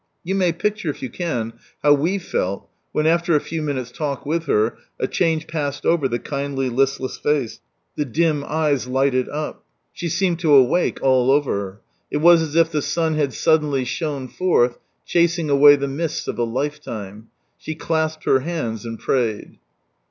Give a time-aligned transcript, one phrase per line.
[0.23, 1.53] You may picture, if j'ou can,
[1.83, 6.07] how we fell when, after a few minutes' talk with her, a change passed over
[6.07, 7.61] the kindly lisUess face,
[7.95, 9.63] the dim eyes lighted up.
[9.93, 11.81] She seemed to awake all over.
[12.09, 16.39] It was as if the sun had suddenly shone forth, chasing away the mists of
[16.39, 17.27] a life time;
[17.59, 19.59] she clasped her hands, and prayed.